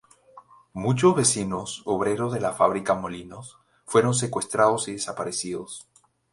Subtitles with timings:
[0.73, 5.87] Muchos vecinos, obreros de la fábrica Molinos, fueron secuestrados y desaparecidos.